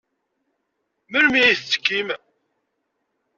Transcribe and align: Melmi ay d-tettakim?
Melmi 1.11 1.39
ay 1.41 1.53
d-tettakim? 1.57 2.07